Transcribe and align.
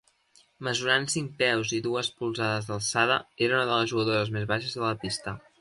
Mesurant 0.67 1.05
cinc 1.15 1.35
peus 1.41 1.75
i 1.79 1.83
dues 1.89 2.09
polzades 2.23 2.71
d'alçada, 2.71 3.21
era 3.49 3.61
una 3.61 3.69
de 3.73 3.79
les 3.79 3.95
jugadores 3.95 4.35
més 4.39 4.53
baixes 4.55 4.77
de 4.81 4.87
la 4.91 4.95
pista. 5.07 5.41